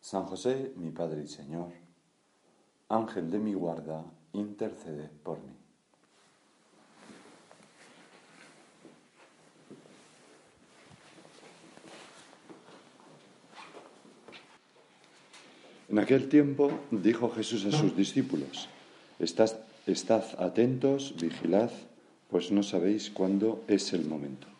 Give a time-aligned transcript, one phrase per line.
[0.00, 1.72] San José, mi Padre y Señor,
[2.88, 5.58] Ángel de mi guarda, intercede por mí.
[15.88, 18.68] En aquel tiempo dijo Jesús a sus discípulos,
[19.18, 21.70] estad, atentos, vigilad,
[22.30, 24.57] pues no sabéis cuándo es el momento.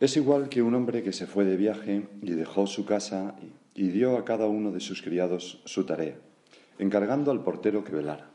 [0.00, 3.36] Es igual que un hombre que se fue de viaje y dejó su casa
[3.74, 6.16] y dio a cada uno de sus criados su tarea,
[6.78, 8.30] encargando al portero que velara.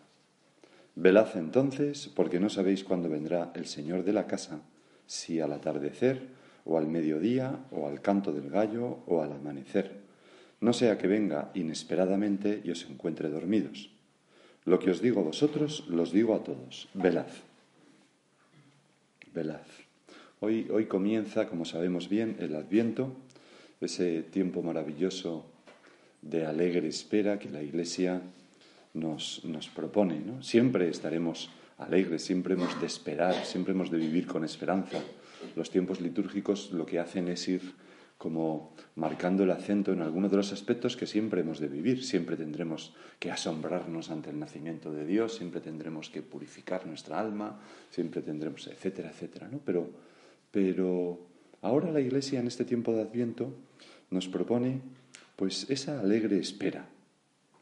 [0.94, 4.62] Velad entonces, porque no sabéis cuándo vendrá el Señor de la casa,
[5.08, 6.28] si al atardecer,
[6.66, 10.02] o al mediodía, o al canto del gallo, o al amanecer.
[10.62, 13.90] No sea que venga inesperadamente y os encuentre dormidos.
[14.66, 16.90] Lo que os digo a vosotros, los digo a todos.
[16.94, 17.28] Velad.
[19.34, 19.85] Velad.
[20.46, 23.12] Hoy, hoy comienza, como sabemos bien, el Adviento,
[23.82, 25.44] ese tiempo maravilloso
[26.22, 28.22] de alegre espera que la Iglesia
[28.94, 30.20] nos, nos propone.
[30.20, 30.44] ¿no?
[30.44, 35.00] Siempre estaremos alegres, siempre hemos de esperar, siempre hemos de vivir con esperanza.
[35.56, 37.74] Los tiempos litúrgicos lo que hacen es ir
[38.20, 42.04] como marcando el acento en algunos de los aspectos que siempre hemos de vivir.
[42.04, 47.60] Siempre tendremos que asombrarnos ante el nacimiento de Dios, siempre tendremos que purificar nuestra alma,
[47.90, 49.50] siempre tendremos, etcétera, etcétera.
[49.52, 49.60] ¿no?
[49.66, 50.14] Pero
[50.56, 51.20] pero
[51.62, 53.54] ahora la Iglesia en este tiempo de Adviento
[54.10, 54.80] nos propone
[55.36, 56.88] pues esa alegre espera.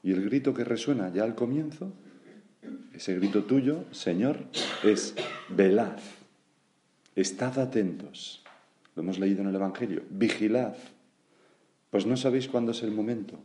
[0.04, 1.92] Y el grito que resuena ya al comienzo,
[2.94, 4.42] ese grito tuyo, Señor,
[4.84, 5.16] es
[5.50, 5.98] velad,
[7.16, 8.44] estad atentos.
[8.96, 10.76] Lo hemos leído en el Evangelio, vigilad,
[11.90, 13.40] pues no sabéis cuándo es el momento,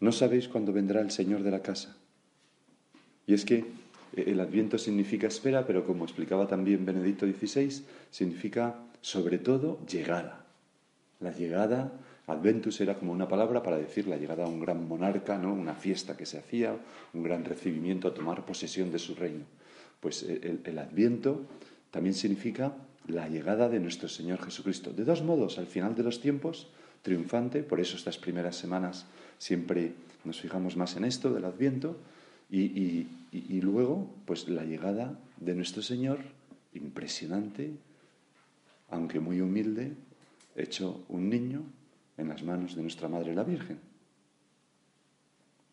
[0.00, 1.98] no sabéis cuándo vendrá el Señor de la casa.
[3.26, 3.66] Y es que
[4.16, 10.44] el Adviento significa espera, pero como explicaba también Benedicto XVI, significa sobre todo llegada.
[11.20, 11.92] La llegada,
[12.26, 15.54] Adventus era como una palabra para decir la llegada a un gran monarca, ¿no?
[15.54, 16.76] una fiesta que se hacía,
[17.14, 19.44] un gran recibimiento a tomar posesión de su reino.
[20.00, 21.42] Pues el, el Adviento
[21.92, 22.72] también significa
[23.06, 24.90] la llegada de nuestro Señor Jesucristo.
[24.90, 26.66] De dos modos, al final de los tiempos,
[27.02, 29.06] triunfante, por eso estas primeras semanas
[29.38, 29.92] siempre
[30.24, 31.96] nos fijamos más en esto del Adviento,
[32.50, 36.18] y, y, luego, pues la llegada de nuestro Señor,
[36.74, 37.70] impresionante,
[38.90, 39.94] aunque muy humilde,
[40.54, 41.62] hecho un niño
[42.16, 43.78] en las manos de nuestra Madre la Virgen.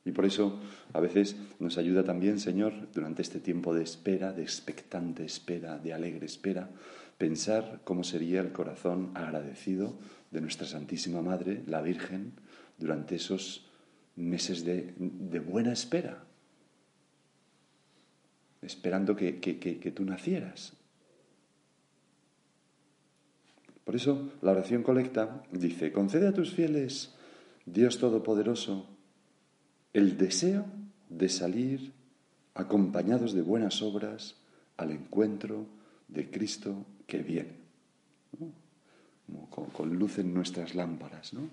[0.05, 0.59] Y por eso
[0.91, 5.93] a veces nos ayuda también, Señor, durante este tiempo de espera, de expectante espera, de
[5.93, 6.69] alegre espera,
[7.17, 9.93] pensar cómo sería el corazón agradecido
[10.31, 12.33] de nuestra Santísima Madre, la Virgen,
[12.77, 13.65] durante esos
[14.15, 14.93] meses de,
[15.39, 16.23] buena espera,
[18.61, 20.73] esperando que, tú nacieras.
[23.83, 27.13] Por eso la oración colecta dice, concede a tus fieles,
[27.65, 28.87] Dios Todopoderoso,
[29.93, 30.65] el deseo
[31.09, 31.91] de salir
[32.55, 34.35] acompañados de buenas obras
[34.77, 35.65] al encuentro
[36.07, 37.55] de Cristo que viene,
[39.49, 41.49] con, luz en nuestras lámparas, ¿no?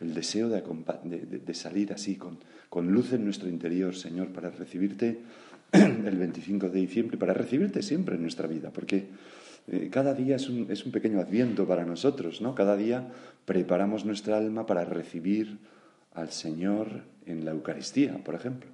[0.00, 5.20] el deseo de, salir así, con, con, luz en nuestro interior, Señor, para recibirte
[5.72, 9.08] el 25 de diciembre, para recibirte siempre en nuestra vida, porque
[9.70, 12.54] eh, cada día es un, es un, pequeño adviento para nosotros, ¿no?
[12.54, 13.08] Cada día
[13.44, 15.58] preparamos nuestra alma para recibir
[16.14, 18.70] al Señor en la Eucaristía, por ejemplo.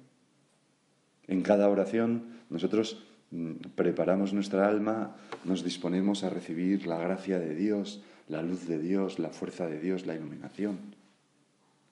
[1.27, 7.55] En cada oración nosotros mm, preparamos nuestra alma, nos disponemos a recibir la gracia de
[7.55, 10.77] Dios, la luz de Dios, la fuerza de Dios, la iluminación.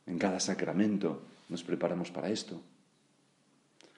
[0.06, 2.62] En cada sacramento nos preparamos para esto.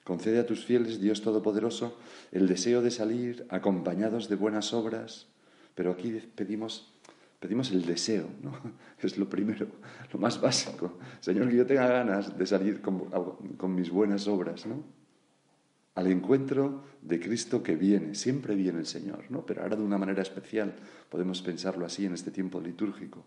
[0.06, 1.98] Concede a tus fieles, Dios Todopoderoso,
[2.30, 5.26] el deseo de salir acompañados de buenas obras,
[5.74, 6.94] pero aquí pedimos,
[7.40, 8.52] pedimos el deseo, ¿no?
[9.02, 9.66] Es lo primero,
[10.12, 10.96] lo más básico.
[11.18, 14.84] Señor, que yo tenga ganas de salir con, mis buenas obras, ¿no?
[15.96, 19.44] Al encuentro de Cristo que viene, siempre viene el Señor, ¿no?
[19.44, 20.72] Pero ahora de una manera especial
[21.10, 23.24] podemos pensarlo así en este tiempo litúrgico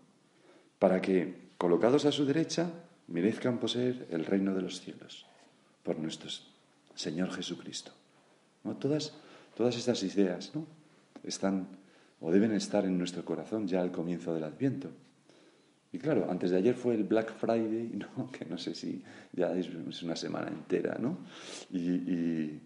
[0.78, 2.70] para que, colocados a su derecha,
[3.06, 5.26] merezcan poseer el reino de los cielos
[5.82, 6.30] por nuestro
[7.00, 7.92] Señor Jesucristo.
[8.78, 9.14] Todas,
[9.56, 10.66] todas estas ideas ¿no?
[11.24, 11.66] están
[12.20, 14.90] o deben estar en nuestro corazón ya al comienzo del Adviento.
[15.92, 18.30] Y claro, antes de ayer fue el Black Friday, ¿no?
[18.30, 19.02] que no sé si
[19.32, 19.70] ya es
[20.02, 21.16] una semana entera, ¿no?
[21.72, 22.60] Y,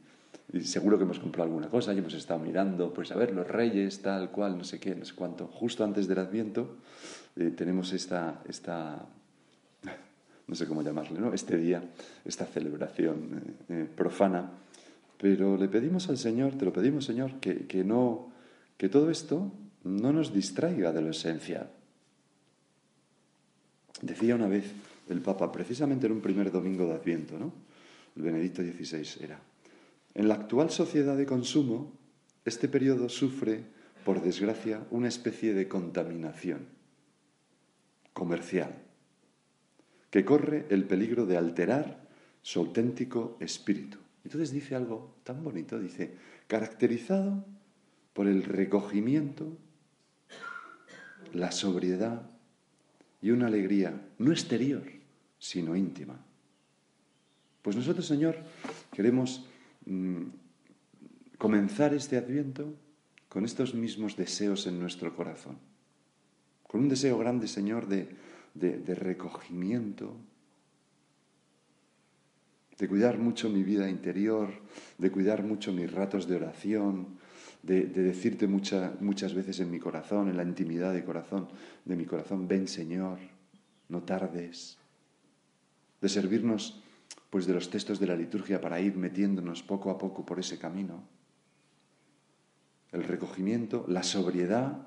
[0.64, 4.02] seguro que hemos comprado alguna cosa y hemos estado mirando, pues a ver, los reyes,
[4.02, 5.46] tal cual, no sé qué, no sé cuánto.
[5.46, 6.76] Justo antes del Adviento
[7.36, 9.06] eh, tenemos esta, esta,
[10.46, 11.32] no sé cómo llamarle, ¿no?
[11.32, 11.82] Este día,
[12.24, 14.50] esta celebración eh, eh, profana.
[15.18, 18.30] Pero le pedimos al Señor, te lo pedimos, Señor, que, que, no,
[18.76, 19.50] que todo esto
[19.84, 21.70] no nos distraiga de lo esencial.
[24.02, 24.70] Decía una vez
[25.08, 27.52] el Papa, precisamente en un primer domingo de Adviento, ¿no?
[28.16, 29.40] El Benedicto XVI era.
[30.14, 31.92] En la actual sociedad de consumo,
[32.44, 33.64] este periodo sufre,
[34.04, 36.66] por desgracia, una especie de contaminación
[38.12, 38.83] comercial,
[40.14, 42.06] que corre el peligro de alterar
[42.40, 43.98] su auténtico espíritu.
[44.22, 46.14] Entonces dice algo tan bonito, dice,
[46.46, 47.44] caracterizado
[48.12, 49.58] por el recogimiento,
[51.32, 52.30] la sobriedad
[53.22, 54.84] y una alegría no exterior,
[55.40, 56.24] sino íntima.
[57.62, 58.36] Pues nosotros, Señor,
[58.92, 59.48] queremos
[59.84, 60.26] mm,
[61.38, 62.72] comenzar este adviento
[63.28, 65.58] con estos mismos deseos en nuestro corazón.
[66.62, 68.10] Con un deseo grande, Señor, de,
[68.54, 70.16] de recogimiento,
[72.78, 74.50] de cuidar mucho mi vida interior,
[74.98, 77.18] de cuidar mucho mis ratos de oración,
[77.62, 81.48] de, decirte muchas veces en mi corazón, en la intimidad de, corazón,
[81.84, 83.18] de mi corazón, ven Señor,
[83.88, 84.76] no tardes,
[86.00, 86.80] de servirnos
[87.30, 90.58] pues de los textos de la liturgia para ir metiéndonos poco a poco por ese
[90.58, 91.02] camino.
[92.92, 94.86] El recogimiento, la sobriedad,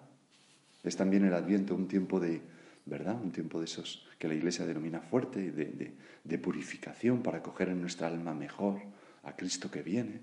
[0.83, 2.41] es también el adviento, un tiempo de,
[2.87, 3.21] ¿verdad?
[3.21, 5.93] Un tiempo de esos que la Iglesia denomina fuerte, de,
[6.23, 8.81] de purificación para coger en nuestra alma mejor
[9.23, 10.21] a Cristo que viene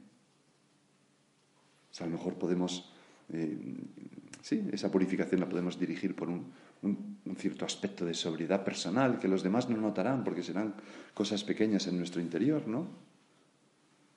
[2.03, 2.91] a lo mejor podemos,
[3.33, 3.57] eh,
[4.43, 6.53] sí, esa purificación la podemos dirigir por un,
[7.39, 10.75] cierto aspecto de sobriedad personal que los demás no notarán porque serán
[11.15, 12.89] cosas pequeñas en nuestro interior, ¿no?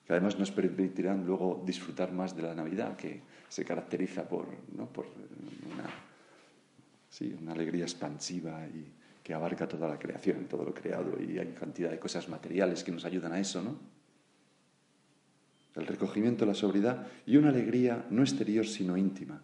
[0.06, 4.46] Que además nos permitirán luego disfrutar más de la Navidad, que se caracteriza por,
[4.92, 5.06] por
[5.72, 5.88] una,
[7.08, 11.48] sí, una alegría expansiva y que abarca toda la creación, todo lo creado, y hay
[11.48, 13.76] cantidad de cosas materiales que nos ayudan a eso, ¿no?
[15.78, 19.40] el recogimiento, la sobriedad y una alegría no exterior sino íntima.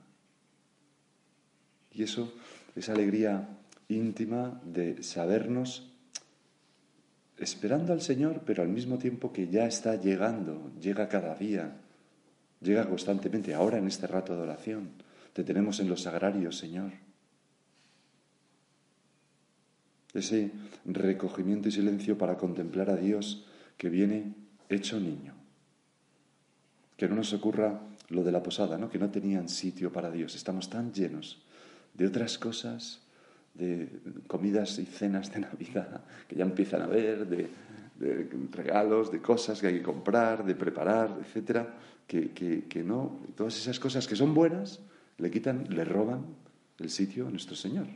[1.92, 2.34] Y eso,
[2.74, 3.48] esa alegría
[3.88, 5.92] íntima de sabernos
[7.38, 11.76] esperando al Señor, pero al mismo tiempo que ya está llegando, llega cada día,
[12.60, 13.54] llega constantemente.
[13.54, 14.90] Ahora en este rato de oración,
[15.32, 17.03] te tenemos en los sagrarios, Señor.
[20.14, 20.52] Ese
[20.84, 23.44] recogimiento y silencio para contemplar a Dios
[23.76, 24.34] que viene
[24.68, 25.34] hecho niño
[26.96, 28.88] que no nos ocurra lo de la posada, ¿no?
[28.88, 30.34] que no tenían sitio para Dios.
[30.34, 31.42] Estamos tan llenos
[31.94, 33.00] de otras cosas,
[33.54, 33.88] de
[34.26, 37.48] comidas y cenas de Navidad que ya empiezan a ver, de,
[38.50, 41.74] regalos, de cosas que hay que comprar, de preparar, etcétera,
[42.06, 44.80] que, que, no, todas esas cosas que son buenas,
[45.18, 46.24] le quitan, le roban
[46.80, 47.86] el sitio a nuestro Señor.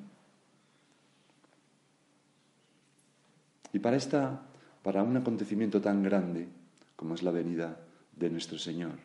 [3.73, 4.43] Y para esta,
[4.83, 6.49] para un acontecimiento tan grande
[6.97, 7.81] como es la venida
[8.17, 8.99] de nuestro Señor,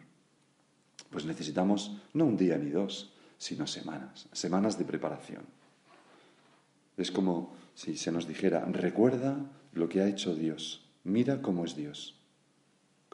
[1.10, 5.44] pues necesitamos no un día ni dos, sino semanas, semanas de preparación.
[6.98, 9.38] Es como si se nos dijera, recuerda
[9.74, 12.19] lo que ha hecho Dios, mira cómo es Dios.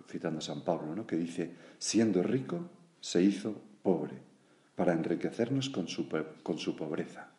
[0.07, 1.05] Citando a San Pablo, ¿no?
[1.05, 2.69] que dice, siendo rico,
[2.99, 4.15] se hizo pobre,
[4.75, 6.07] para enriquecernos con su,
[6.41, 7.31] con su pobreza.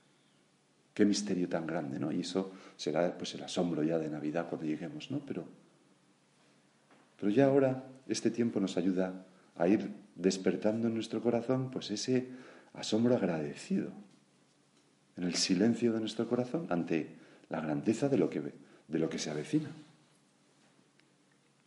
[0.95, 2.13] Qué misterio tan grande, ¿no?
[2.13, 5.21] Y eso será pues el asombro ya de Navidad cuando lleguemos, ¿no?
[5.25, 5.45] Pero
[7.21, 12.29] pero ya ahora este tiempo nos ayuda a ir despertando en nuestro corazón pues ese
[12.73, 13.93] asombro agradecido,
[15.17, 17.15] en el silencio de nuestro corazón ante
[17.51, 19.71] la grandeza de lo que, de lo que se avecina.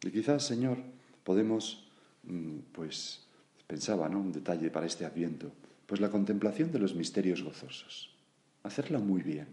[0.01, 0.79] Y quizás, Señor,
[1.23, 1.87] podemos,
[2.23, 3.21] mm, pues,
[3.67, 4.19] pensaba, ¿no?
[4.19, 5.51] Un detalle para este adviento,
[5.85, 8.12] pues la contemplación de los misterios gozosos,
[8.63, 9.47] hacerla muy bien,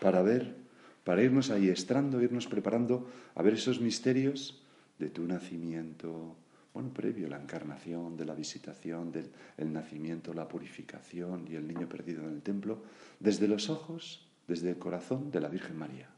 [0.00, 0.60] para ver
[1.04, 4.62] para irnos estrando, irnos preparando a ver esos misterios
[4.98, 6.36] de tu nacimiento,
[6.74, 12.22] bueno, previo la encarnación, de la visitación, del nacimiento, la purificación y el niño perdido
[12.22, 12.82] en el templo,
[13.18, 16.08] desde los ojos, desde el corazón de la Virgen María.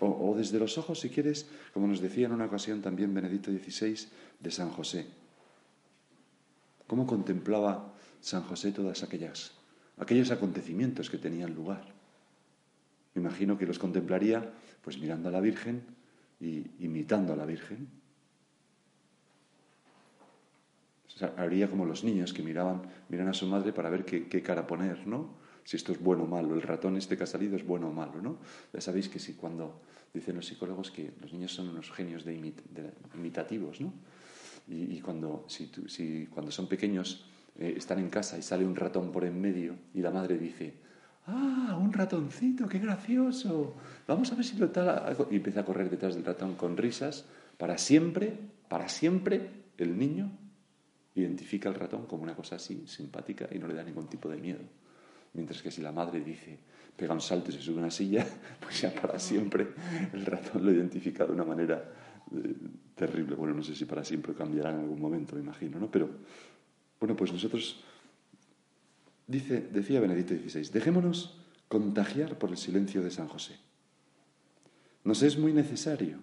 [0.00, 3.50] O, o desde los ojos, si quieres, como nos decía en una ocasión también Benedicto
[3.50, 4.08] XVI,
[4.40, 5.06] de San José.
[6.86, 9.52] ¿Cómo contemplaba San José todas aquellas,
[9.98, 11.84] aquellos acontecimientos que tenían lugar?
[13.14, 15.82] Imagino que los contemplaría pues mirando a la Virgen
[16.40, 17.88] y imitando a la Virgen.
[21.36, 25.06] haría como los niños que miraban, miran a su madre para ver qué, cara poner,
[25.06, 25.38] ¿no?
[25.64, 27.92] si esto es bueno o malo, el ratón este que ha salido es bueno o
[27.92, 28.38] malo, ¿no?
[28.72, 32.34] Ya sabéis que si cuando dicen los psicólogos que los niños son unos genios de,
[33.14, 33.92] imitativos, ¿no?
[34.66, 37.26] Y, cuando, si, cuando son pequeños
[37.58, 40.74] eh, están en casa y sale un ratón por en medio y la madre dice,
[41.26, 43.76] ¡ah, un ratoncito, qué gracioso!
[44.06, 45.16] Vamos a ver si lo tal...
[45.30, 47.24] Y empieza a correr detrás del ratón con risas,
[47.56, 48.32] para siempre,
[48.68, 50.30] para siempre, el niño
[51.14, 54.36] identifica al ratón como una cosa así, simpática, y no le da ningún tipo de
[54.36, 54.60] miedo.
[55.32, 56.58] Mientras que si la madre dice,
[56.96, 58.26] pega un salto y se sube a una silla,
[58.60, 59.68] pues ya para siempre
[60.12, 61.84] el ratón lo identifica de una manera
[62.32, 62.54] eh,
[62.94, 63.36] terrible.
[63.36, 65.90] Bueno, no sé si para siempre cambiará en algún momento, me imagino, ¿no?
[65.90, 66.08] Pero,
[67.00, 67.80] bueno, pues nosotros,
[69.26, 73.56] dice, decía Benedicto XVI, dejémonos contagiar por el silencio de San José.
[75.02, 76.18] Nos es muy necesario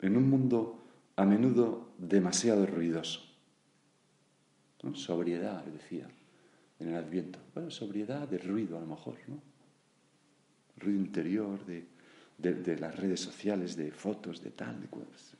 [0.00, 0.82] en un mundo
[1.16, 3.20] a menudo demasiado ruidoso.
[4.94, 6.08] Sobriedad, decía
[6.78, 7.38] en el Adviento.
[7.54, 9.40] Bueno, sobriedad de ruido a lo mejor, ¿no?
[10.76, 11.86] Ruido interior, de,
[12.38, 15.36] de, las redes sociales, de fotos, de tal, de cosas.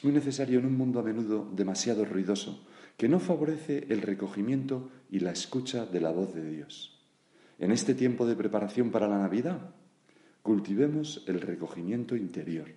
[0.00, 2.64] Es muy necesario en un mundo a menudo demasiado ruidoso,
[2.96, 6.98] que no favorece el recogimiento y la escucha de la voz de Dios.
[7.58, 9.60] En este tiempo de preparación para la Navidad,
[10.40, 12.68] cultivemos el recogimiento interior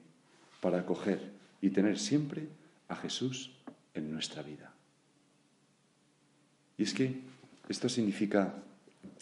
[0.60, 2.50] para acoger y tener siempre
[2.90, 3.56] a Jesús
[3.94, 4.74] en nuestra vida.
[6.78, 7.22] Y es que
[7.70, 8.56] esto significa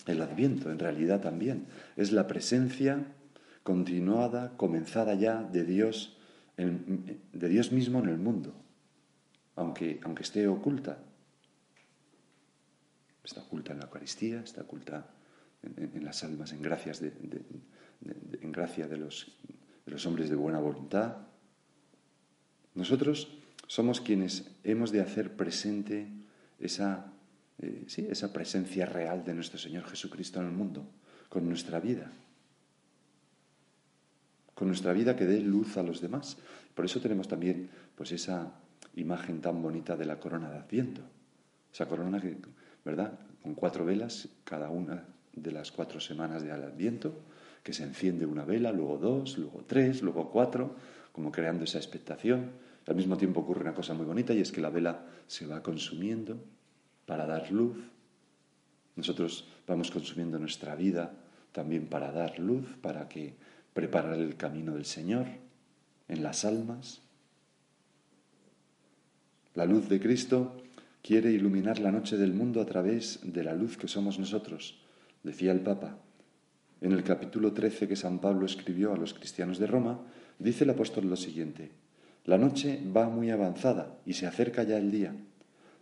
[0.08, 1.68] el adviento, en realidad también.
[1.96, 3.14] Es la presencia
[3.62, 6.18] continuada, comenzada ya de Dios,
[6.58, 8.54] de Dios mismo en el mundo,
[9.56, 11.00] aunque, aunque esté oculta.
[13.24, 15.08] Está oculta en la Eucaristía, está oculta
[15.64, 17.14] en, las almas, en, gracias de,
[18.42, 19.38] en gracia de los,
[19.86, 21.18] de los hombres de buena voluntad.
[22.74, 26.08] Nosotros somos quienes hemos de hacer presente
[26.60, 27.12] esa
[27.62, 30.84] eh, sí, esa presencia real de nuestro Señor Jesucristo en el mundo,
[31.30, 32.12] con nuestra vida,
[34.62, 36.38] con nuestra vida que dé luz a los demás.
[36.76, 38.52] Por eso tenemos también pues esa
[38.94, 41.02] imagen tan bonita de la corona de Adviento,
[41.74, 42.38] esa corona que,
[42.86, 43.18] ¿verdad?
[43.42, 45.04] Con cuatro velas cada una
[45.34, 47.12] de las cuatro semanas de Adviento,
[47.64, 50.76] que se enciende una vela, luego dos, luego tres, luego cuatro,
[51.12, 52.52] como creando esa expectación.
[52.86, 55.64] Al mismo tiempo ocurre una cosa muy bonita y es que la vela se va
[55.64, 56.38] consumiendo
[57.08, 57.80] para dar luz.
[58.96, 61.14] Nosotros vamos consumiendo nuestra vida
[61.52, 63.34] también para dar luz, para que
[63.74, 65.28] preparar el camino del Señor
[66.08, 67.02] en las almas.
[69.54, 70.58] La luz de Cristo
[71.02, 74.82] quiere iluminar la noche del mundo a través de la luz que somos nosotros,
[75.24, 75.98] decía el Papa.
[76.82, 80.00] En el capítulo 13 que San Pablo escribió a los cristianos de Roma,
[80.40, 81.72] dice el apóstol lo siguiente,
[82.26, 85.16] la noche va muy avanzada y se acerca ya el día.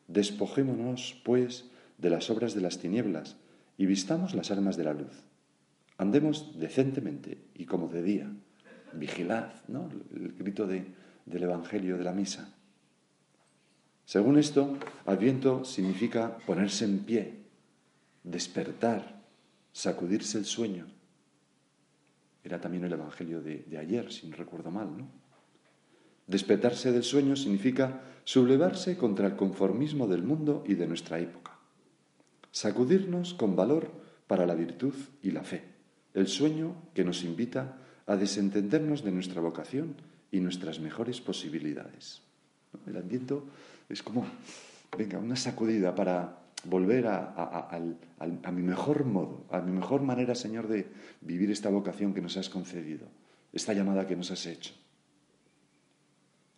[0.08, 3.36] Despojémonos, pues, de las obras de las tinieblas
[3.78, 5.29] y vistamos las armas de la luz.
[6.00, 8.32] Andemos decentemente y como de día.
[8.94, 9.90] Vigilad, ¿no?
[10.16, 10.96] El grito del
[11.44, 12.56] Evangelio de la Misa.
[14.06, 17.44] Según esto, Adviento significa ponerse en pie,
[18.24, 19.22] despertar,
[19.74, 20.88] sacudirse el sueño.
[22.46, 25.06] Era también el Evangelio de, de ayer, si no recuerdo mal, ¿no?
[26.28, 31.60] Despertarse del sueño significa sublevarse contra el conformismo del mundo y de nuestra época.
[32.52, 33.92] Sacudirnos con valor
[34.28, 35.69] para la virtud y la fe.
[36.14, 39.96] El sueño que nos invita a desentendernos de nuestra vocación
[40.32, 42.22] y nuestras mejores posibilidades.
[42.88, 43.36] El ambiente
[43.88, 44.26] es como,
[44.98, 47.70] venga, una sacudida para volver a,
[48.20, 50.88] a, mi mejor modo, a mi mejor manera, Señor, de
[51.22, 53.08] vivir esta vocación que nos has concedido,
[53.54, 54.74] esta llamada que nos has hecho.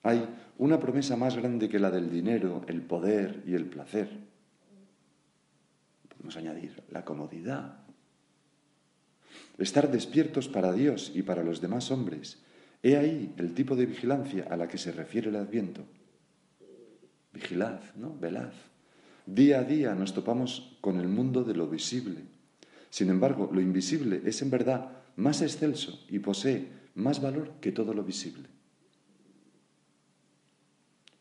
[0.03, 0.27] Hay
[0.57, 4.09] una promesa más grande que la del dinero, el poder y el placer.
[6.09, 7.80] Podemos añadir la comodidad.
[9.57, 12.39] Estar despiertos para Dios y para los demás hombres.
[12.83, 15.83] He ahí el tipo de vigilancia a la que se refiere el Adviento.
[17.33, 18.17] Vigilad, ¿no?
[18.17, 18.53] Velad.
[19.25, 22.21] Día a día nos topamos con el mundo de lo visible.
[22.89, 27.93] Sin embargo, lo invisible es en verdad más excelso y posee más valor que todo
[27.93, 28.49] lo visible.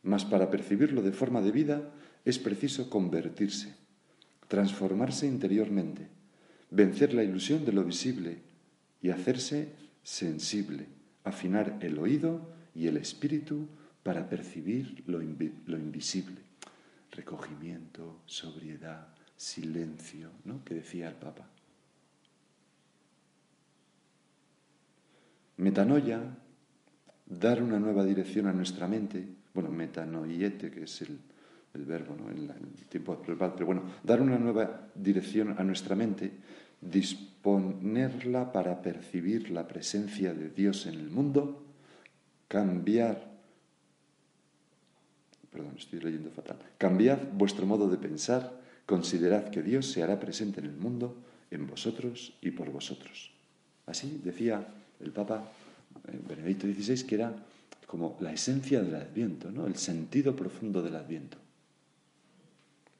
[0.02, 1.92] Mas para percibirlo de forma de vida
[2.24, 3.74] es preciso convertirse,
[4.48, 6.08] transformarse interiormente,
[6.70, 8.38] vencer la ilusión de lo visible
[9.02, 9.68] y hacerse
[10.02, 10.86] sensible,
[11.24, 13.68] afinar el oído y el espíritu
[14.02, 16.36] para percibir lo, invisible.
[17.12, 20.64] Recogimiento, sobriedad, silencio, ¿no?
[20.64, 21.46] Que decía el Papa.
[25.56, 26.22] Metanoia,
[27.26, 31.18] dar una nueva dirección a nuestra mente, bueno, metanoiete, que es el,
[31.74, 32.30] el verbo, ¿no?
[32.30, 32.50] el,
[32.88, 36.32] tiempo verbal, pero bueno, dar una nueva dirección a nuestra mente,
[36.80, 41.62] disponerla para percibir la presencia de Dios en el mundo,
[42.48, 43.30] cambiar,
[45.52, 50.60] perdón, estoy leyendo fatal, cambiad vuestro modo de pensar, considerad que Dios se hará presente
[50.60, 51.16] en el mundo,
[51.52, 53.30] en vosotros y por vosotros.
[53.86, 54.66] Así decía
[55.00, 55.44] el Papa
[56.08, 57.34] eh, Benedicto XVI, que era
[57.86, 59.66] como la esencia del Adviento, ¿no?
[59.66, 61.38] el sentido profundo del Adviento.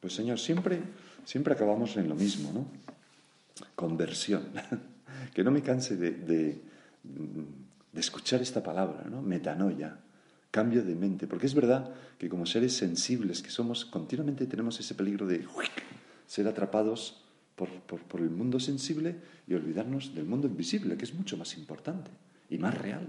[0.00, 0.80] Pues Señor, siempre,
[1.24, 2.66] siempre acabamos en lo mismo, ¿no?
[3.74, 4.48] Conversión.
[5.34, 6.60] que no me canse de, de,
[7.94, 9.20] escuchar esta palabra, ¿no?
[9.20, 9.98] Metanoia,
[10.50, 11.26] cambio de mente.
[11.26, 15.46] Porque es verdad que como seres sensibles que somos, continuamente tenemos ese peligro de
[16.26, 17.22] ser atrapados
[17.56, 19.16] por, por el mundo sensible
[19.46, 22.10] y olvidarnos del mundo invisible, que es mucho más importante
[22.48, 23.06] y más real.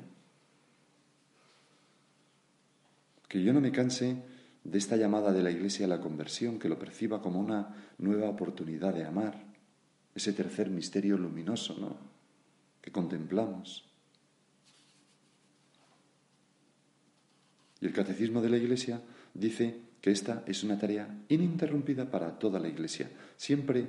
[3.29, 4.17] Que yo no me canse
[4.63, 8.29] de esta llamada de la Iglesia a la conversión, que lo perciba como una nueva
[8.29, 9.43] oportunidad de amar,
[10.13, 11.95] ese tercer misterio luminoso, ¿no?
[12.81, 13.85] que contemplamos.
[17.79, 19.01] Y el catecismo de la Iglesia
[19.33, 23.09] dice que esta es una tarea ininterrumpida para toda la Iglesia.
[23.37, 23.87] Siempre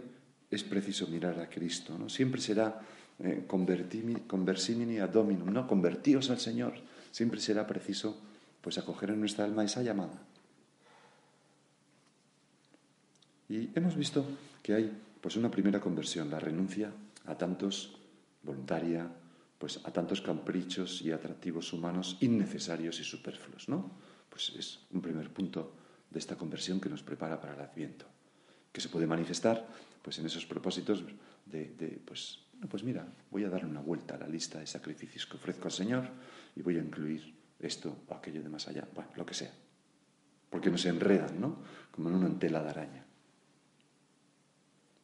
[0.51, 2.09] es preciso mirar a Cristo, ¿no?
[2.09, 2.81] Siempre será
[3.19, 5.67] eh, conversimini ad dominum, ¿no?
[5.67, 6.75] Convertíos al Señor.
[7.11, 8.21] Siempre será preciso
[8.61, 10.23] pues acoger en nuestra alma esa llamada.
[13.53, 14.25] Y hemos visto
[14.63, 14.91] que hay
[15.21, 16.91] pues una primera conversión, la renuncia
[17.27, 17.99] a tantos
[18.43, 19.07] voluntaria,
[19.59, 23.91] pues a tantos caprichos y atractivos humanos innecesarios y superfluos, ¿no?
[24.31, 25.75] Pues es un primer punto
[26.09, 28.07] de esta conversión que nos prepara para el Adviento,
[28.73, 29.69] que se puede manifestar
[30.01, 31.05] pues en esos propósitos
[31.45, 32.39] de, de pues,
[32.71, 35.73] pues mira, voy a darle una vuelta a la lista de sacrificios que ofrezco al
[35.73, 36.09] Señor
[36.57, 39.53] y voy a incluir esto o aquello de más allá, bueno, lo que sea.
[40.49, 41.59] Porque nos enredan, ¿no?
[41.91, 43.12] Como en una entela de araña.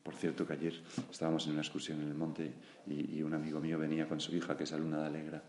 [0.08, 0.72] Por cierto que ayer
[1.10, 2.50] estábamos en una excursión en el monte
[2.86, 5.42] y, un amigo mío venía con su hija, que es alumna de Alegra,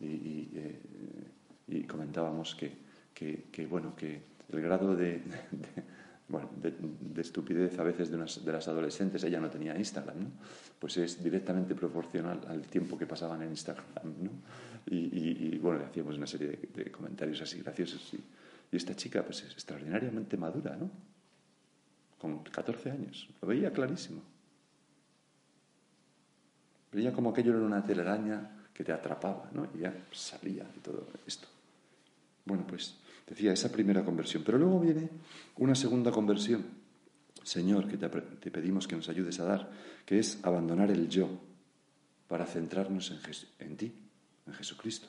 [0.00, 4.20] y, eh, comentábamos que, bueno, que
[4.52, 5.22] el grado de,
[7.18, 10.30] estupidez a veces de, de, las adolescentes, ella no tenía Instagram, ¿no?
[10.80, 13.86] pues es directamente proporcional al tiempo que pasaban en Instagram.
[14.22, 14.30] ¿no?
[14.86, 18.12] Y, bueno, le hacíamos una serie de, comentarios así graciosos.
[18.14, 20.90] Y, esta chica pues es extraordinariamente madura, ¿no?
[22.20, 23.28] Con 14 años.
[23.40, 24.22] Lo veía clarísimo.
[26.92, 29.68] Veía como aquello era una telaraña que te atrapaba, ¿no?
[29.74, 31.48] Y ya salía de todo esto.
[32.44, 34.42] Bueno, pues decía esa primera conversión.
[34.44, 35.08] Pero luego viene
[35.56, 36.64] una segunda conversión,
[37.42, 39.70] Señor, que te, pedimos que nos ayudes a dar,
[40.04, 41.28] que es abandonar el yo
[42.28, 43.92] para centrarnos en, en ti,
[44.46, 45.08] en Jesucristo,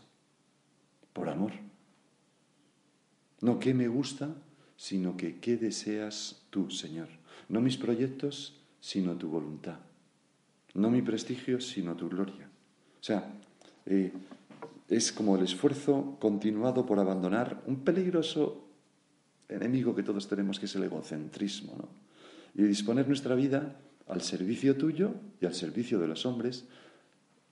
[1.11, 1.51] por amor.
[3.41, 4.29] No que me gusta,
[4.81, 7.07] sino que qué deseas tú, Señor.
[7.49, 9.77] No mis proyectos, sino tu voluntad.
[10.73, 12.49] No mi prestigio, sino tu gloria.
[12.99, 13.31] O sea,
[13.85, 14.11] eh,
[14.89, 18.65] es como el esfuerzo continuado por abandonar un peligroso
[19.49, 21.87] enemigo que todos tenemos, que es el egocentrismo, ¿no?
[22.55, 26.65] Y disponer nuestra vida al servicio tuyo y al servicio de los hombres,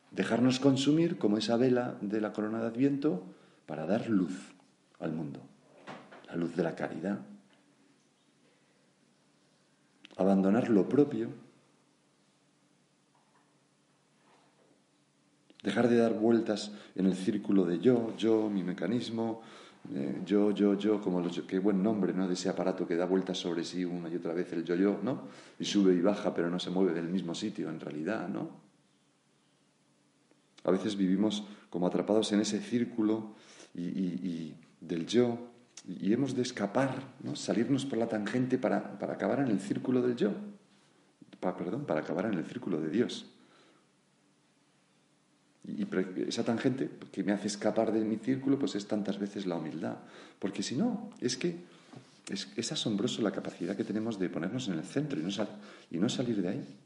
[0.09, 3.23] dejarnos consumir como esa vela de la corona de Adviento
[3.67, 4.33] para dar luz
[4.97, 5.48] al mundo
[6.29, 7.19] la luz de la caridad.
[10.17, 11.29] Abandonar lo propio.
[15.63, 19.41] Dejar de dar vueltas en el círculo de yo, yo, mi mecanismo,
[19.93, 22.27] eh, yo, yo, yo, como los, qué buen nombre, ¿no?
[22.27, 24.99] De ese aparato que da vueltas sobre sí una y otra vez el yo, yo,
[25.03, 25.23] ¿no?
[25.59, 28.49] Y sube y baja, pero no se mueve del mismo sitio en realidad, ¿no?
[30.63, 33.35] A veces vivimos como atrapados en ese círculo
[33.73, 35.49] y del yo
[35.87, 37.35] y hemos de escapar, ¿no?
[37.35, 40.31] salirnos por la tangente para, acabar en el círculo del yo.
[41.39, 43.25] perdón, para acabar en el círculo de Dios.
[45.65, 45.87] Y
[46.27, 49.97] esa tangente que me hace escapar de mi círculo, pues es tantas veces la humildad.
[50.39, 51.63] Porque si no, es que
[52.29, 55.29] es, asombroso la capacidad que tenemos de ponernos en el centro y no,
[55.91, 56.77] y no salir de ahí.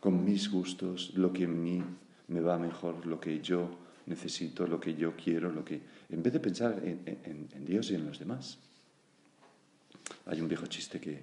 [0.00, 1.82] Con mis gustos, lo que en mí
[2.28, 3.70] me va mejor, lo que yo
[4.06, 5.80] necesito, lo que yo quiero, lo que...
[6.10, 8.58] En vez de pensar en, Dios y en los demás.
[10.26, 11.20] Hay un viejo chiste que,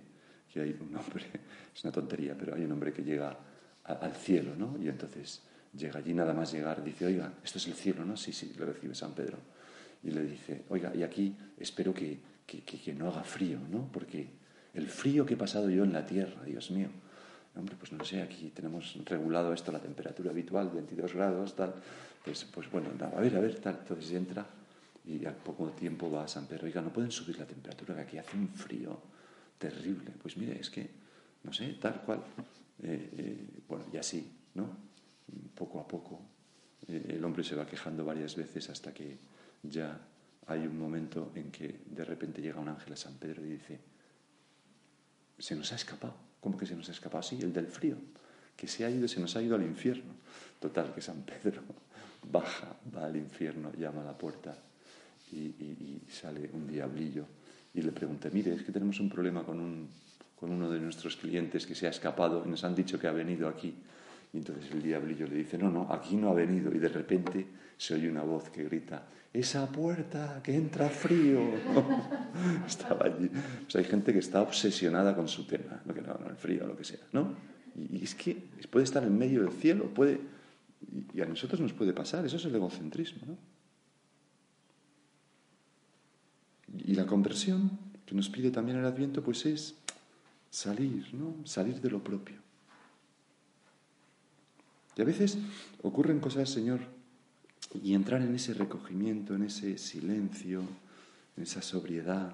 [0.51, 1.25] que, hay un hombre,
[1.75, 3.37] es una tontería, pero hay un hombre que llega
[3.83, 4.77] al cielo, ¿no?
[4.81, 5.41] Y entonces
[5.73, 8.17] llega allí nada más llegar, dice, oiga, esto es el cielo, ¿no?
[8.17, 9.37] Sí, sí, lo recibe San Pedro.
[10.03, 13.89] Y le dice, oiga, y aquí espero que, que, que no haga frío, ¿no?
[13.91, 14.27] Porque
[14.73, 16.89] el frío que he pasado yo en la tierra, Dios mío,
[17.57, 21.73] hombre, pues no sé, aquí tenemos regulado esto, la temperatura habitual, 22 grados, tal,
[22.23, 23.77] pues, pues bueno, a ver, a ver, tal.
[23.81, 24.45] Entonces entra
[25.05, 28.01] y al poco tiempo va a San Pedro, oiga, no pueden subir la temperatura, que
[28.01, 28.99] aquí hace un frío
[29.57, 30.11] terrible.
[30.21, 30.89] Pues mire, es que,
[31.43, 32.23] no sé, tal cual.
[32.83, 34.69] Eh, eh, bueno, y así, ¿no?
[35.55, 36.21] Poco a poco
[36.87, 39.17] eh, el hombre se va quejando varias veces hasta que
[39.63, 39.99] ya
[40.47, 43.79] hay un momento en que de repente llega un ángel a San Pedro y dice,
[45.37, 46.26] se nos ha escapado.
[46.47, 47.21] ¿Cómo que se nos ha escapado?
[47.21, 47.97] Sí, el del frío,
[48.55, 50.13] que se ha ido, se nos ha ido al infierno.
[50.61, 51.61] Total, que San Pedro
[52.31, 54.55] baja, va al infierno, llama a la puerta
[55.33, 57.25] y, sale un diablillo
[57.73, 59.89] y le pregunta, mire, es que tenemos un problema con, un,
[60.39, 63.11] con uno de nuestros clientes que se ha escapado y nos han dicho que ha
[63.11, 63.75] venido aquí.
[64.31, 66.73] Y entonces el diablillo le dice, no, no, aquí no ha venido.
[66.73, 67.45] Y de repente
[67.77, 71.39] se oye una voz que grita, esa puerta que entra frío.
[72.67, 73.29] Estaba allí.
[73.73, 76.83] hay gente que está obsesionada con su tema, no, que no, el frío, lo que
[76.83, 77.35] sea, ¿no?
[77.75, 78.35] Y, es que
[78.69, 80.19] puede estar en medio del cielo, puede,
[80.91, 83.37] y, y a nosotros nos puede pasar, eso es el egocentrismo, ¿no?
[86.85, 87.71] Y la conversión
[88.05, 89.75] que nos pide también el Adviento, pues es
[90.49, 91.35] salir, ¿no?
[91.45, 92.37] Salir de lo propio.
[94.95, 95.37] Y a veces
[95.83, 96.96] ocurren cosas, Señor,
[97.73, 100.61] y entrar en ese recogimiento, en ese silencio,
[101.35, 102.33] en esa sobriedad.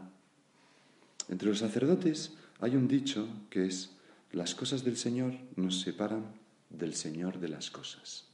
[1.30, 3.92] Entre los sacerdotes hay un dicho que es,
[4.32, 6.24] las cosas del Señor nos separan
[6.70, 8.26] del Señor de las cosas.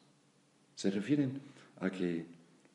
[0.76, 1.42] Se refieren
[1.82, 2.26] a que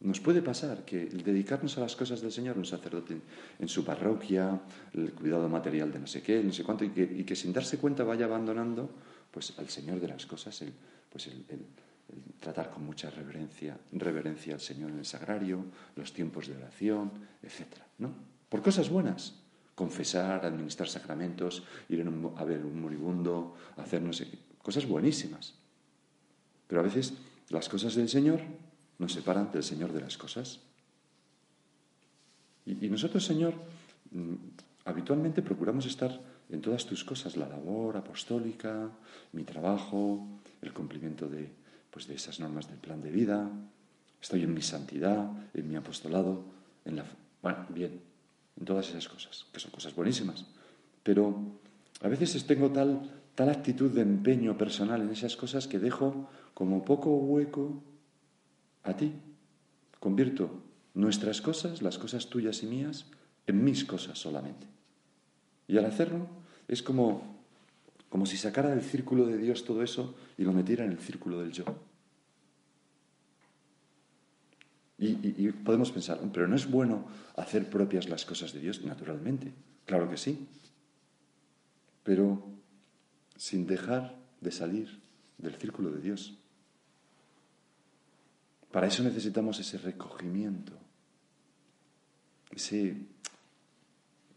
[0.01, 3.17] nos puede pasar que el dedicarnos a las cosas del Señor, un sacerdote
[3.59, 4.61] en su parroquia,
[4.93, 6.91] el cuidado material de no sé qué, no sé cuánto, y
[7.25, 8.91] que, sin darse cuenta vaya abandonando
[9.31, 10.73] pues, al Señor de las cosas, el,
[11.11, 11.45] pues el,
[12.45, 15.65] tratar con mucha reverencia, reverencia al Señor en el sagrario,
[15.97, 17.11] los tiempos de oración,
[17.43, 17.81] etc.
[17.99, 18.13] ¿no?
[18.51, 19.41] Por cosas buenas,
[19.75, 25.55] confesar, administrar sacramentos, ir a ver un moribundo, hacer no sé qué, cosas buenísimas.
[26.69, 27.15] Pero a veces
[27.49, 28.41] las cosas del Señor
[28.99, 30.61] nos separan del Señor de las cosas.
[32.67, 33.55] Y, nosotros, Señor,
[34.13, 34.35] mm,
[34.85, 38.91] habitualmente procuramos estar en todas tus cosas, la labor apostólica,
[39.33, 40.29] mi trabajo,
[40.61, 41.64] el cumplimiento de,
[41.95, 43.49] pues, de esas normas del plan de vida,
[44.21, 46.45] estoy en mi santidad, en mi apostolado,
[46.85, 47.05] en la...
[47.41, 48.01] Bueno, bien,
[48.59, 50.45] en todas esas cosas, que son cosas buenísimas.
[51.05, 51.39] Pero
[52.01, 56.85] a veces tengo tal, tal actitud de empeño personal en esas cosas que dejo como
[56.85, 57.81] poco hueco
[58.83, 59.13] a ti.
[60.01, 63.07] Convierto nuestras cosas, las cosas tuyas y mías,
[63.47, 64.67] en mis cosas solamente.
[65.69, 66.27] Y al hacerlo
[66.67, 67.34] es como,
[68.15, 71.41] como si sacara del círculo de Dios todo eso y lo metiera en el círculo
[71.41, 71.65] del yo.
[74.99, 79.53] Y, podemos pensar, pero no es bueno hacer propias las cosas de Dios, naturalmente.
[79.85, 80.47] Claro que sí.
[82.05, 82.47] Pero
[83.35, 85.01] sin dejar de salir
[85.39, 86.39] del círculo de Dios.
[88.71, 90.79] Para eso necesitamos ese recogimiento,
[92.53, 92.95] ese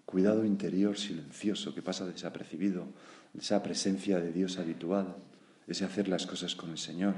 [0.07, 2.87] cuidado interior silencioso que pasa desapercibido,
[3.37, 5.15] esa presencia de Dios habitual,
[5.67, 7.15] ese hacer las cosas con el Señor.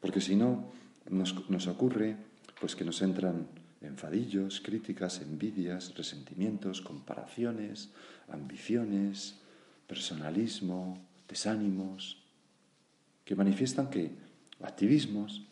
[0.00, 0.70] Porque si no,
[1.10, 2.16] nos, nos ocurre
[2.60, 3.48] pues que nos entran
[3.80, 7.90] enfadillos, críticas, envidias, resentimientos, comparaciones,
[8.28, 9.36] ambiciones,
[9.86, 12.22] personalismo, desánimos,
[13.24, 14.10] que manifiestan que
[14.60, 15.44] activismos,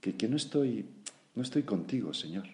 [0.00, 0.86] que, que no, estoy,
[1.34, 2.46] no estoy contigo, Señor.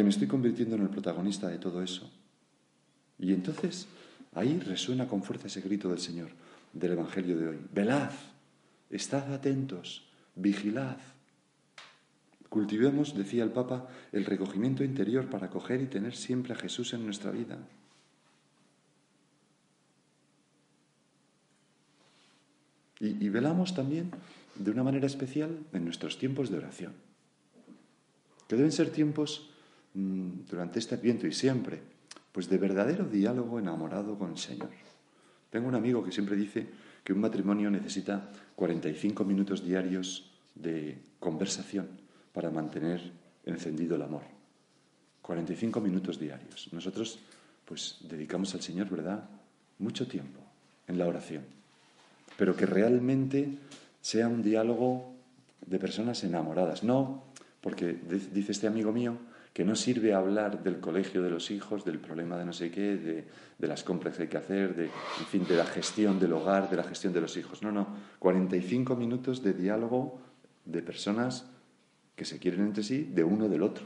[0.00, 2.10] Que me estoy convirtiendo en el protagonista de todo eso.
[3.18, 3.86] Y entonces
[4.32, 6.30] ahí resuena con fuerza ese grito del Señor,
[6.72, 7.58] del Evangelio de hoy.
[7.70, 8.10] Velad,
[8.88, 10.96] estad atentos, vigilad.
[12.48, 17.04] Cultivemos, decía el Papa, el recogimiento interior para acoger y tener siempre a Jesús en
[17.04, 17.58] nuestra vida.
[23.00, 24.12] Y, velamos también
[24.54, 26.94] de una manera especial en nuestros tiempos de oración,
[28.48, 29.49] que deben ser tiempos
[29.94, 31.80] durante este adviento y siempre,
[32.32, 34.70] pues de verdadero diálogo enamorado con el Señor.
[35.50, 36.66] Tengo un amigo que siempre dice
[37.02, 41.88] que un matrimonio necesita 45 minutos diarios de conversación
[42.32, 43.12] para mantener
[43.44, 44.22] encendido el amor.
[45.22, 46.68] 45 minutos diarios.
[46.72, 47.18] Nosotros
[47.64, 49.28] pues dedicamos al Señor, ¿verdad?
[49.78, 50.40] Mucho tiempo
[50.86, 51.60] en la oración
[52.40, 53.58] pero que realmente
[54.00, 55.12] sea un diálogo
[55.66, 56.82] de personas enamoradas.
[56.82, 57.24] No,
[57.60, 57.98] porque
[58.32, 59.18] dice este amigo mío
[59.52, 62.96] que no sirve hablar del colegio de los hijos, del problema de no sé qué,
[63.58, 66.70] de, las compras que hay que hacer, de, en fin, de la gestión del hogar,
[66.70, 67.62] de la gestión de los hijos.
[67.62, 67.88] No, no,
[68.20, 70.20] 45 minutos de diálogo
[70.64, 71.50] de personas
[72.14, 73.84] que se quieren entre sí, de uno del otro.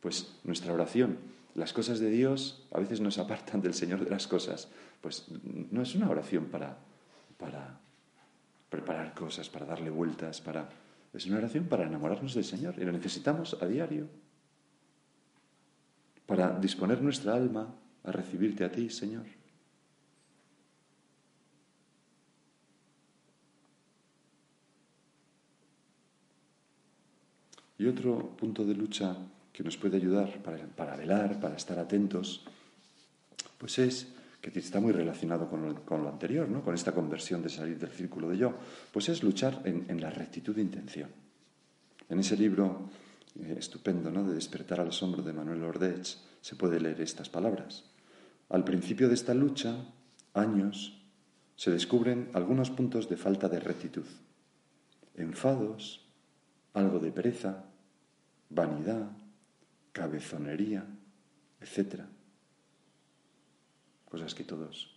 [0.00, 1.18] Pues nuestra oración,
[1.54, 5.26] las cosas de Dios a veces nos apartan del Señor de las cosas, pues
[5.70, 6.78] no es una oración para,
[7.38, 7.80] para,
[8.70, 10.68] preparar cosas, para darle vueltas, para...
[11.12, 14.08] Es una oración para enamorarnos del Señor y lo necesitamos a diario.
[16.26, 19.26] Para disponer nuestra alma a recibirte a ti, Señor.
[27.78, 29.16] Y otro punto de lucha
[29.52, 32.44] que nos puede ayudar para, velar, para estar atentos,
[33.58, 34.14] pues es
[34.50, 36.62] que está muy relacionado con lo, anterior, ¿no?
[36.62, 38.54] con esta conversión de salir del círculo de yo,
[38.92, 41.10] pues es luchar en, la rectitud de intención.
[42.08, 42.90] En ese libro
[43.40, 44.24] eh, estupendo ¿no?
[44.24, 47.84] de Despertar al asombro de Manuel Ordech se puede leer estas palabras.
[48.48, 49.76] Al principio de esta lucha,
[50.34, 51.00] años,
[51.54, 54.06] se descubren algunos puntos de falta de rectitud,
[55.14, 56.04] enfados,
[56.74, 57.64] algo de pereza,
[58.50, 59.12] vanidad,
[59.92, 60.84] cabezonería,
[61.60, 62.00] etc.
[64.12, 64.92] Cosas que todos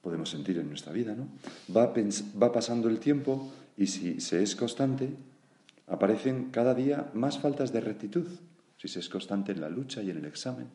[0.00, 1.26] podemos sentir en nuestra vida, ¿no?
[1.74, 1.92] Va,
[2.40, 5.10] va pasando el tiempo y si se es constante,
[5.88, 8.28] aparecen cada día más faltas de rectitud,
[8.78, 10.68] si se es constante en la lucha y en el examen.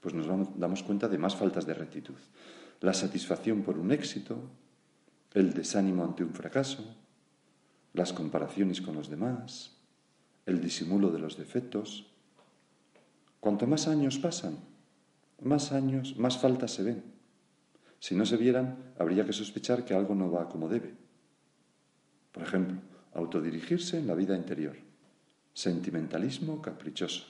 [0.00, 2.14] Pues nos damos cuenta de más faltas de rectitud.
[2.80, 4.38] La satisfacción por un éxito,
[5.34, 6.84] el desánimo ante un fracaso,
[7.92, 9.72] las comparaciones con los demás,
[10.46, 12.06] el disimulo de los defectos.
[13.40, 14.75] Cuanto más años pasan,
[15.42, 17.04] más años, más faltas se ven.
[17.98, 20.94] Si no se vieran, habría que sospechar que algo no va como debe.
[22.32, 22.78] Por ejemplo,
[23.14, 24.76] autodirigirse en la vida interior,
[25.54, 27.24] sentimentalismo caprichoso,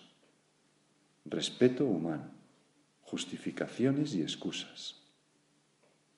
[1.24, 2.30] respeto humano,
[3.02, 4.96] justificaciones y excusas.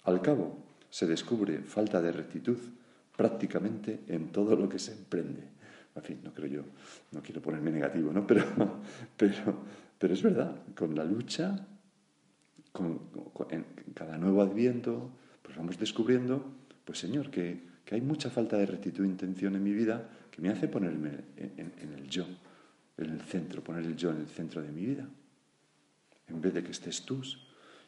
[0.05, 0.57] Al cabo,
[0.91, 2.59] se descubre falta de rectitud
[3.17, 5.43] prácticamente en todo lo que se emprende.
[5.95, 6.63] En fin, no creo yo,
[7.13, 8.27] no quiero ponerme negativo, ¿no?
[8.27, 8.45] Pero,
[9.17, 9.55] pero,
[9.99, 11.67] pero es verdad, con la lucha,
[12.79, 13.01] con,
[13.51, 13.65] en
[13.95, 15.11] cada nuevo adviento,
[15.43, 16.45] pues vamos descubriendo,
[16.85, 20.41] pues Señor, que, que, hay mucha falta de rectitud e intención en mi vida que
[20.41, 22.25] me hace ponerme en, el yo,
[22.97, 25.09] en el centro, poner el yo en el centro de mi vida,
[26.29, 27.21] en vez de que estés tú.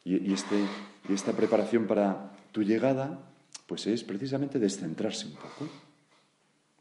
[0.03, 0.59] Y, y, este,
[1.07, 3.31] y esta preparación para tu llegada,
[3.67, 5.69] pues es precisamente descentrarse un poco.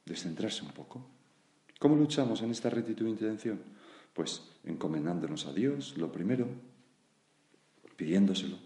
[0.04, 1.06] Descentrarse un poco.
[1.78, 3.60] ¿Cómo luchamos en esta rectitud de intención?
[4.12, 6.48] Pues encomendándonos a Dios, lo primero,
[8.00, 8.56] pidiéndoselo.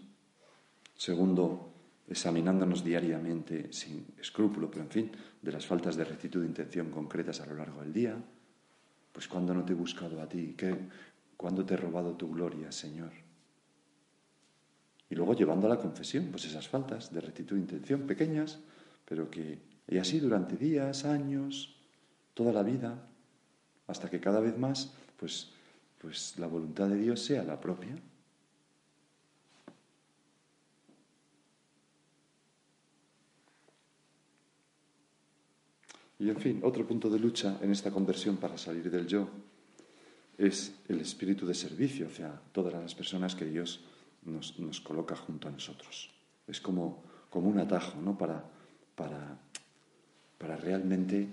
[0.95, 1.73] Segundo,
[2.07, 7.41] examinándonos diariamente sin escrúpulo, pero en fin, de las faltas de rectitud de intención concretas
[7.41, 8.15] a lo largo del día.
[9.11, 10.73] Pues cuando no te he buscado a ti, ¿Qué,
[11.35, 13.11] ¿cuándo te he robado tu gloria, Señor?
[15.09, 18.59] Y luego llevando a la confesión, pues esas faltas de rectitud de intención pequeñas,
[19.03, 21.75] pero que, y así durante días, años,
[22.33, 23.05] toda la vida,
[23.87, 25.51] hasta que cada vez más, pues,
[25.99, 27.97] pues la voluntad de Dios sea la propia.
[36.19, 39.27] Y en fin, otro punto de lucha en esta conversión para salir del yo
[40.37, 43.81] es el espíritu de servicio hacia todas las personas que Dios
[44.23, 46.11] nos, coloca junto a nosotros.
[46.47, 48.17] Es como, como un atajo ¿no?
[48.17, 48.43] para,
[48.95, 49.37] para,
[50.37, 51.27] para realmente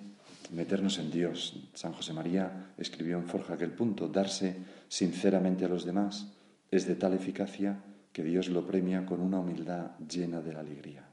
[0.53, 1.69] meternos en Dios.
[1.75, 4.57] San José María escribió en Forja aquel punto, darse
[4.89, 6.33] sinceramente a los demás
[6.71, 11.12] es de tal eficacia que Dios lo premia con una humildad llena de la alegría.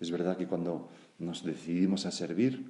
[0.00, 2.64] Es verdad que cuando nos decidimos a servir,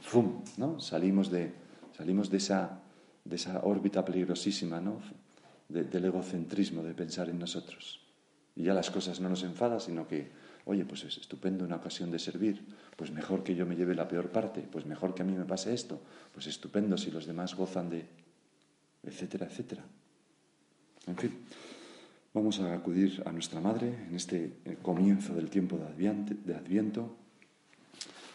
[0.00, 0.42] ¡fum!
[0.56, 0.80] ¿no?
[0.80, 1.52] Salimos de,
[1.96, 2.80] salimos de, esa,
[3.24, 5.00] de esa órbita peligrosísima, ¿no?
[5.68, 8.00] del egocentrismo, de pensar en nosotros.
[8.56, 10.30] Y ya las cosas no nos enfadan, sino que,
[10.64, 12.64] oye, pues es estupendo una ocasión de servir,
[12.96, 15.44] pues mejor que yo me lleve la peor parte, pues mejor que a mí me
[15.44, 16.00] pase esto,
[16.32, 18.06] pues estupendo si los demás gozan de,
[19.02, 19.84] etcétera, etcétera.
[21.06, 21.38] En fin,
[22.38, 27.16] vamos a acudir a nuestra Madre en este comienzo del tiempo de Adviento, de Adviento.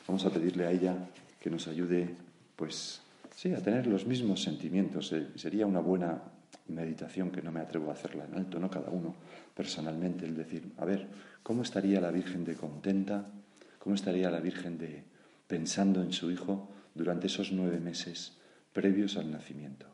[0.06, 1.08] Vamos a pedirle a ella
[1.40, 2.14] que nos ayude,
[2.58, 3.00] pues,
[3.34, 5.14] sí, a tener los mismos sentimientos.
[5.14, 6.22] Eh, sería una buena
[6.68, 8.70] meditación que no me atrevo a hacerla en alto, ¿no?
[8.70, 9.16] Cada uno
[9.56, 11.08] personalmente, el decir, a ver,
[11.42, 13.32] ¿cómo estaría la Virgen de contenta?
[13.80, 15.06] ¿Cómo estaría la Virgen de
[15.48, 18.34] pensando en su Hijo durante esos nueve meses
[18.74, 19.88] previos al nacimiento?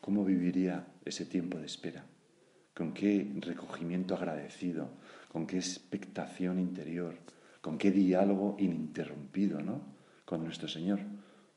[0.00, 2.04] ¿Cómo viviría ese tiempo de espera?
[2.78, 4.88] ¿Con qué recogimiento agradecido?
[5.32, 7.16] ¿Con qué expectación interior?
[7.60, 9.80] ¿Con qué diálogo ininterrumpido, ¿no?
[10.24, 11.00] Con nuestro Señor.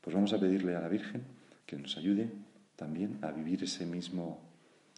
[0.00, 1.22] Pues vamos a pedirle a la Virgen
[1.64, 2.28] que nos ayude
[2.74, 4.40] también a vivir ese mismo,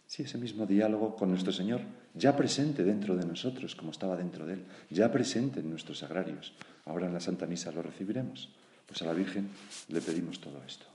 [0.07, 1.81] sí, ese mismo diálogo con nuestro Señor,
[2.15, 6.55] ya presente dentro de nosotros, como estaba dentro de Él, ya presente en nuestros agrarios.
[6.85, 8.49] Ahora en la Santa Misa lo recibiremos.
[8.87, 9.49] Pues a la Virgen
[9.89, 10.94] le pedimos todo esto.